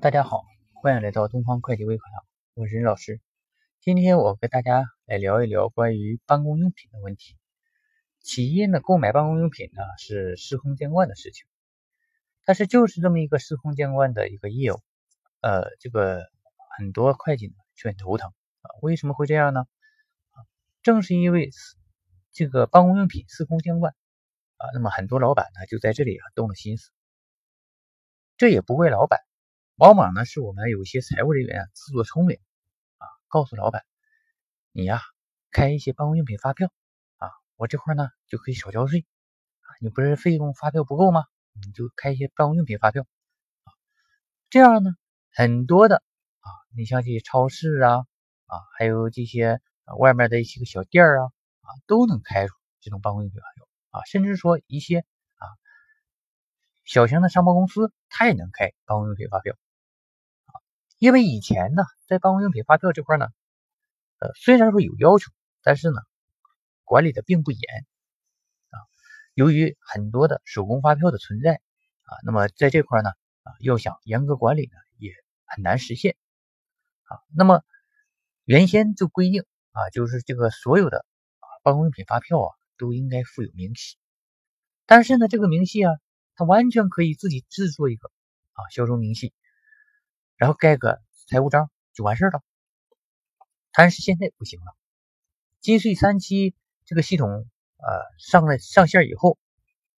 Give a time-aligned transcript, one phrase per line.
[0.00, 3.20] 大家好，欢迎来到东方会计微课堂，我是任老师。
[3.82, 7.36] 今天我跟大家来聊一聊关于办公用品的问题。
[8.18, 11.44] 企业呢购买办公用品呢是司空见惯的事情，
[12.46, 14.80] 但是就是这么一个司空见惯的一个业务，
[15.42, 16.22] 呃，这个
[16.78, 18.72] 很多会计呢却很头疼啊。
[18.80, 19.66] 为什么会这样呢？
[20.82, 21.50] 正是因为
[22.32, 23.94] 这个办公用品司空见惯
[24.56, 26.90] 啊，那么很多老板呢就在这里啊动了心思。
[28.38, 29.20] 这也不怪老板，
[29.80, 32.38] 往往呢是我们有一些财务人员自作聪明
[32.98, 33.82] 啊，告诉老板，
[34.72, 35.00] 你呀
[35.50, 36.70] 开一些办公用品发票
[37.16, 39.06] 啊，我这块呢就可以少交税
[39.62, 39.68] 啊。
[39.80, 41.24] 你不是费用发票不够吗？
[41.54, 43.06] 你就开一些办公用品发票
[43.64, 43.72] 啊，
[44.50, 44.90] 这样呢
[45.32, 46.02] 很多的
[46.40, 48.04] 啊，你像这些超市啊
[48.44, 49.62] 啊，还有这些
[49.98, 51.24] 外面的一些个小店啊
[51.62, 53.66] 啊，都能开出这种办公用品发票
[53.98, 55.06] 啊，甚至说一些。
[56.84, 59.54] 小型的商贸公司，它也能开办公用品发票。
[61.00, 63.28] 因为以前呢，在办公用品发票这块呢，
[64.18, 65.96] 呃，虽然说有要求，但是呢，
[66.84, 67.86] 管理的并不严
[68.68, 68.76] 啊。
[69.32, 71.54] 由于很多的手工发票的存在
[72.02, 73.08] 啊，那么在这块呢
[73.44, 75.10] 啊，要想严格管理呢，也
[75.46, 76.16] 很难实现
[77.04, 77.16] 啊。
[77.34, 77.62] 那么
[78.44, 80.98] 原先就规定啊，就是这个所有的
[81.38, 83.96] 啊办公用品发票啊，都应该附有明细，
[84.84, 85.92] 但是呢，这个明细啊。
[86.36, 88.10] 他完全可以自己制作一个
[88.52, 89.34] 啊销售明细，
[90.40, 92.42] 然后盖个财务章就完事了。
[93.72, 94.74] 但是现在不行了，
[95.60, 96.54] 金税三期
[96.86, 97.86] 这个系统呃
[98.18, 99.36] 上了上线以后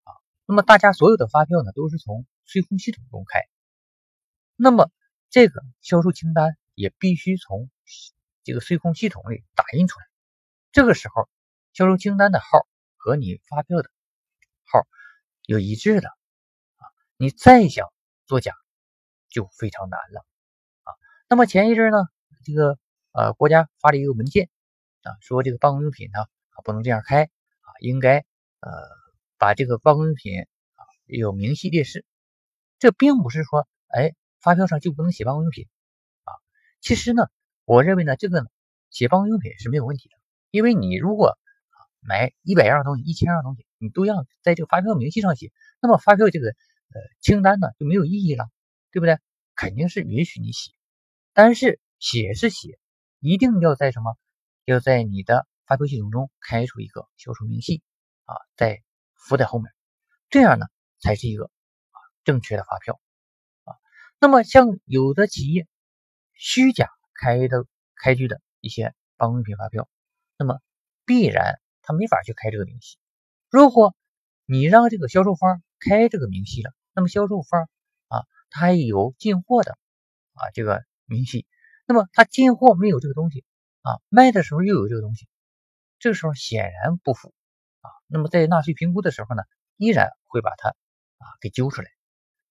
[0.03, 0.11] 啊，
[0.45, 3.39] 那么大家所有的发票呢都是从税控系统中开，
[4.57, 4.91] 那么
[5.31, 7.71] 这个销售清单也必须从
[8.43, 10.07] 这个税控系统里打印出来。
[10.73, 11.29] 这个时候，
[11.73, 13.89] 销售清单的号和你发票的
[14.65, 14.81] 号
[15.47, 16.09] 有一致的。
[16.09, 16.83] 啊
[17.17, 17.87] 你再想
[18.27, 18.53] 作假，
[19.29, 20.27] 就非常难了。
[21.33, 21.97] 那么前一阵呢，
[22.45, 22.79] 这个
[23.13, 24.51] 呃国家发了一个文件
[25.01, 28.19] 啊，说这个办公用品呢啊不能这样开啊，应该
[28.61, 28.71] 呃
[29.39, 32.05] 把这个办公用品啊有明细列示。
[32.79, 34.13] 这并不是说哎
[34.43, 35.69] 发票上就不能写办公用品
[36.25, 36.37] 啊。
[36.83, 37.23] 其实呢，
[37.65, 38.47] 我认为呢这个
[38.91, 40.17] 写办公用品是没有问题的，
[40.51, 46.55] 因为你如果啊买一百样东西、一千样东西，你都要在这个发票明细上写，那么发票这个。
[46.95, 48.51] 呃，清单呢就没有意义了，
[48.91, 49.19] 对不对？
[49.55, 50.73] 肯定是允许你写，
[51.33, 52.79] 但是写是写，
[53.21, 54.17] 一定要在什么？
[54.65, 57.83] 要在你的发票系统中开出一个销售明细
[58.27, 58.81] 啊，再
[59.15, 59.73] 附在后面，
[60.31, 60.67] 这样呢
[61.01, 63.01] 才是一个啊正确的发票
[63.65, 63.75] 啊。
[64.21, 65.67] 那么像有的企业
[66.35, 67.67] 虚假开的
[67.97, 69.89] 开具的一些办公用品发票，
[70.37, 70.61] 那么
[71.05, 72.99] 必然他没法去开这个明细。
[73.51, 73.97] 如果
[74.45, 77.69] 你让这个销售方开这个明细了，那么销售方
[78.07, 79.73] 啊，他还有进货的
[80.35, 81.47] 啊这个明细，
[81.87, 83.45] 那么他进货没有这个东西
[83.83, 85.29] 啊，卖的时候又有这个东西，
[85.99, 87.35] 这个时候显然不符
[87.81, 87.91] 啊。
[88.07, 89.43] 那么在纳税评估的时候呢，
[89.77, 91.89] 依然会把它啊给揪出来。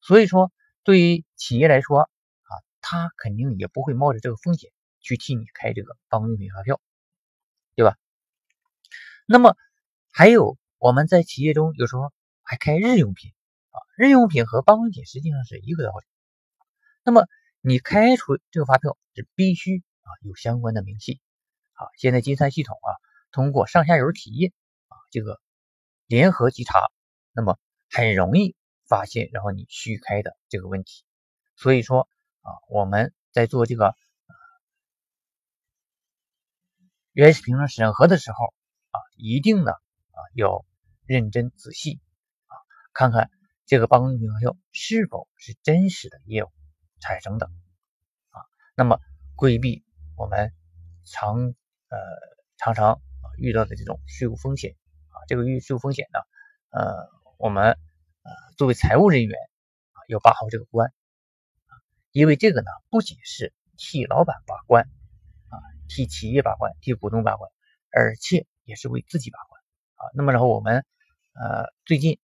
[0.01, 0.51] 所以说，
[0.83, 2.51] 对于企业来说啊，
[2.81, 6.79] 他肯定也不会冒着这个风险去替你开这个办公用品发票，
[7.75, 7.97] 对吧？
[9.25, 9.55] 那么
[10.11, 12.11] 还有我们在企业中有时候
[12.43, 13.31] 还开日用品。
[13.73, 16.03] 啊，日用品和办公用品实际上是一个道理。
[17.05, 17.25] 那么
[17.61, 21.21] 你开出这个发票是必须啊有相关的明细。
[21.73, 22.89] 啊，现在金三系统啊
[23.31, 24.51] 通过上下游企业
[24.87, 25.39] 啊这个
[26.05, 26.91] 联合稽查，
[27.31, 27.57] 那么
[27.89, 28.55] 很容易
[28.87, 31.03] 发现然后你虚开的这个问题。
[31.55, 32.07] 所以说
[32.41, 33.95] 啊我们在做这个
[37.13, 38.53] 原始凭证审核的时候
[38.91, 40.65] 啊一定呢啊要
[41.05, 41.99] 认真仔细
[42.47, 42.53] 啊
[42.93, 43.29] 看看。
[43.67, 46.51] 这个办公用品发票是否是真实的业务
[47.01, 47.47] 产生的
[48.29, 48.39] 啊？
[48.75, 49.01] 那么
[49.35, 49.83] 规避
[50.15, 50.53] 我们
[51.03, 51.53] 常
[51.89, 51.97] 呃
[52.55, 53.01] 常常
[53.37, 54.77] 遇到的这种税务风险
[55.09, 56.19] 啊，这个遇税务风险呢，
[56.69, 57.77] 呃，我们
[58.23, 59.37] 呃作为财务人员
[59.91, 60.93] 啊要把好这个关，
[62.11, 64.85] 因为这个呢不仅是替老板把关
[65.49, 65.59] 啊，
[65.89, 67.51] 替企业把关，替股东把关，
[67.91, 69.61] 而且也是为自己把关
[69.95, 70.09] 啊。
[70.13, 70.85] 那么然后我们
[71.33, 72.17] 呃最近。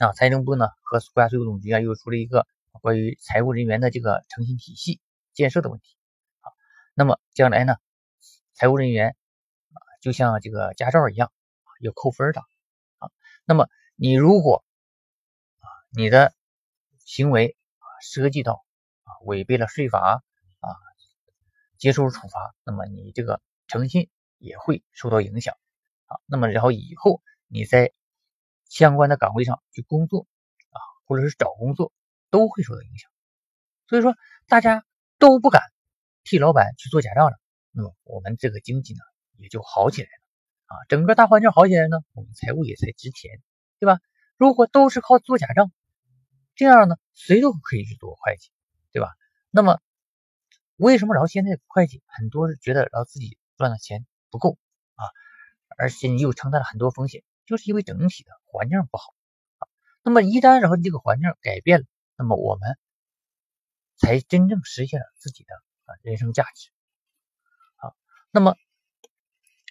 [0.00, 2.46] 啊，财政部呢和国家税务总局啊又出了一个
[2.80, 5.00] 关于财务人员的这个诚信体系
[5.32, 5.96] 建设的问题
[6.40, 6.48] 啊。
[6.94, 7.76] 那么将来呢，
[8.54, 9.16] 财务人员
[9.72, 11.32] 啊就像这个驾照一样
[11.62, 12.40] 啊要扣分的
[12.98, 13.10] 啊。
[13.44, 14.64] 那么你如果
[15.58, 16.32] 啊你的
[17.04, 18.64] 行为啊涉及到
[19.02, 20.22] 啊违背了税法
[20.60, 20.68] 啊，
[21.78, 24.08] 接受处罚，那么你这个诚信
[24.38, 25.56] 也会受到影响
[26.06, 26.16] 啊。
[26.26, 27.92] 那么然后以后你在
[28.68, 30.26] 相关的岗位上去工作
[30.70, 31.92] 啊，或者是找工作，
[32.30, 33.10] 都会受到影响。
[33.88, 34.14] 所以说
[34.46, 34.84] 大家
[35.18, 35.62] 都不敢
[36.24, 37.36] 替老板去做假账了，
[37.72, 39.00] 那么我们这个经济呢
[39.36, 43.42] 也就好起来了啊，整个大环境好起来呢，我们财务也才值钱，
[43.78, 43.98] 对吧？
[44.36, 45.72] 如果都是靠做假账，
[46.54, 48.50] 这样呢，谁都可以去做会计，
[48.92, 49.08] 对吧？
[49.50, 49.80] 那么
[50.76, 54.56] 为什么然后现在会计很多觉得然后自己赚的钱不够
[54.94, 55.04] 啊，
[55.76, 59.12] 而且你又承担了很多风险，就是因为整体的环境不好
[59.58, 59.66] 啊。
[60.02, 61.86] 那么一旦然后你这个环境改变了，
[62.20, 62.76] 那么我们
[63.96, 65.54] 才真正实现了自己的
[65.86, 66.70] 啊人生价值
[67.76, 67.96] 啊。
[68.30, 68.56] 那么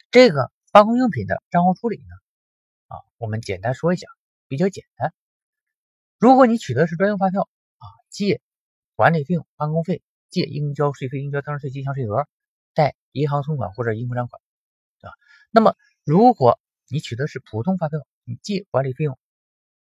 [0.10, 2.16] 这个办公用品的账号处理呢
[2.88, 4.08] 啊，我们简单说一下，
[4.48, 5.14] 比较简单。
[6.18, 7.48] 如果你取得是专用发票
[7.78, 8.42] 啊，借
[8.96, 10.02] 管理费用、办公费。
[10.32, 12.28] 借应交税费、应交增值税进项税额，
[12.76, 14.40] 贷银行存款或者应付账款，
[15.02, 15.16] 对吧？
[15.52, 19.18] 那么如果你取得是普通发票，你借管理费用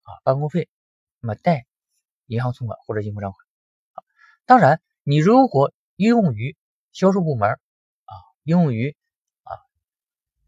[0.03, 0.69] 啊、办公费，
[1.19, 1.65] 那么贷
[2.27, 3.45] 银行存款或者应付账款
[3.93, 4.03] 啊。
[4.45, 6.55] 当然，你如果应用于
[6.91, 8.13] 销售部门啊，
[8.43, 8.95] 应用于
[9.43, 9.51] 啊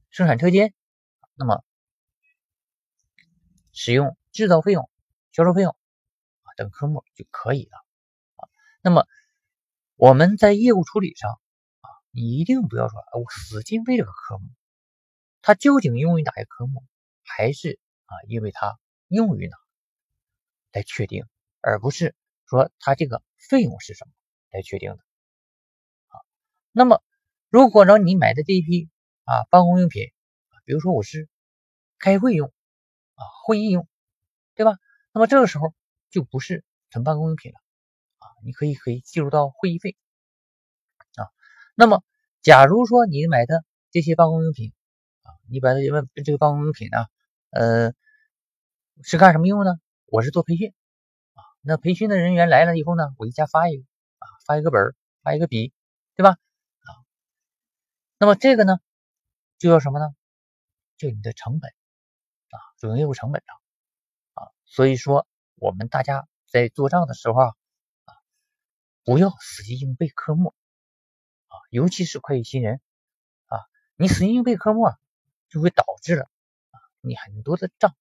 [0.10, 0.74] 生产车间，
[1.36, 1.64] 那么
[3.72, 4.90] 使用制造费用、
[5.32, 5.76] 销售费用
[6.44, 7.78] 啊等科目就可以了
[8.36, 8.50] 啊。
[8.82, 9.08] 那么
[9.96, 11.32] 我们在业务处理上
[11.82, 14.50] 啊，你一定不要说我死记背这个科目，
[15.42, 16.84] 它究竟用于哪些科目，
[17.24, 19.58] 还是啊，因为它用于哪
[20.72, 21.26] 来确定，
[21.62, 22.16] 而不是
[22.46, 24.12] 说它这个费用是什么
[24.52, 24.98] 来确定的
[26.08, 26.20] 啊。
[26.72, 27.04] 那么，
[27.50, 28.90] 如果让你买的这一批
[29.26, 30.12] 啊办公用品，
[30.66, 31.28] 比如说我是
[31.98, 32.48] 开会用
[33.16, 33.88] 啊会议用，
[34.56, 34.78] 对吧？
[35.12, 35.74] 那么这个时候
[36.10, 37.60] 就不是纯办公用品了
[38.20, 38.26] 啊。
[38.44, 39.98] 你可以可以计入到会议费
[41.16, 41.28] 啊。
[41.76, 42.04] 那么，
[42.42, 44.72] 假如说你买的这些办公用品
[45.24, 47.06] 啊，你把它问这个办公用品呢，
[47.50, 47.94] 呃，
[49.04, 49.80] 是干什么用呢？
[50.06, 50.74] 我是做培训。
[51.62, 53.84] 那培训的人员来了以后呢，我一家发一个
[54.20, 55.74] 啊，发一个本发一个笔，
[56.16, 56.32] 对吧？
[56.32, 56.90] 啊，
[58.18, 58.80] 那么这个呢，
[59.58, 60.08] 就要什么呢？
[60.98, 61.72] 就你的成本
[62.50, 63.56] 啊，主营业务成本上
[64.34, 64.52] 啊。
[64.66, 67.54] 所以说，我们大家在做账的时候啊。
[69.06, 70.54] 不要死记硬背科目
[71.48, 72.80] 啊，尤其是会计新人
[73.48, 73.58] 啊，
[73.96, 75.00] 你死记硬背科目啊，
[75.48, 76.30] 就会导致了
[76.70, 77.96] 啊，你很多的账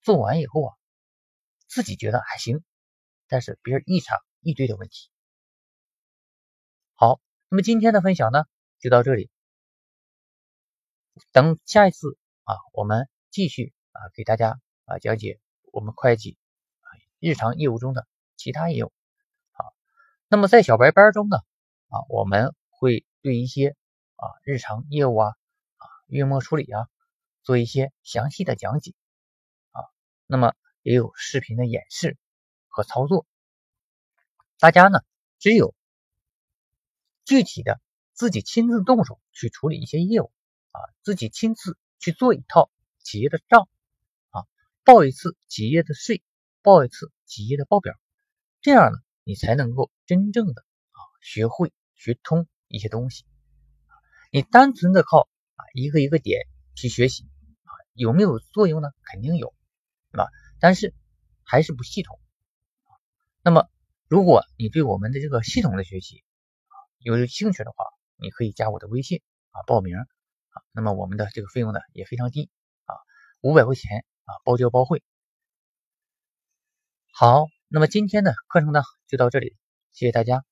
[0.00, 0.74] 做完以后啊，
[1.68, 2.64] 自己觉得还行，
[3.32, 5.08] 但是别人一查一堆的问题。
[6.92, 7.18] 好，
[7.48, 8.44] 那么今天的分享呢，
[8.78, 9.30] 就到这里，
[11.32, 15.40] 等下一次啊，我们继续啊，给大家啊讲解
[15.72, 16.36] 我们会计
[16.82, 18.06] 啊日常业务中的
[18.36, 18.92] 其他业务。
[20.28, 21.38] 那么在小白班中呢，
[21.88, 23.76] 啊，我们会对一些
[24.16, 26.86] 啊日常业务啊啊月末处理啊
[27.42, 28.92] 做一些详细的讲解
[29.70, 29.88] 啊，
[30.26, 32.18] 那么也有视频的演示
[32.72, 33.24] 和操作。
[34.58, 34.98] 大家呢
[35.38, 35.76] 只有
[37.24, 37.80] 具体的
[38.12, 40.32] 自己亲自动手去处理一些业务
[40.72, 43.68] 啊，自己亲自去做一套企业的账
[44.30, 44.42] 啊，
[44.82, 46.20] 报一次企业的税，
[46.62, 47.94] 报一次企业的报表，
[48.60, 48.98] 这样呢。
[49.24, 53.24] 你才能够真正的啊学会学通一些东西，
[54.32, 57.30] 你单纯的靠啊一个一个点去学习
[57.62, 58.88] 啊有没有作用呢？
[59.04, 59.54] 肯定有，
[60.10, 60.28] 对吧？
[60.58, 60.92] 但是
[61.44, 62.18] 还是不系统。
[63.42, 63.68] 那么
[64.08, 66.24] 如果你对我们的这个系统的学习
[66.68, 67.84] 啊有兴趣的话，
[68.16, 70.06] 你可以加我的微信啊报名啊。
[70.72, 72.50] 那么我们的这个费用呢也非常低
[72.84, 72.94] 啊
[73.40, 75.02] 五百块钱啊包教包会。
[77.12, 77.46] 好。
[77.74, 79.56] 那么今天的课程呢，就到这里，
[79.92, 80.44] 谢谢大家。